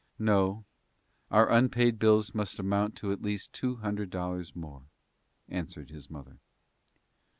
[0.17, 0.65] "No;
[1.29, 4.87] our unpaid bills must amount to at least two hundred dollars more,"
[5.47, 6.39] answered his mother.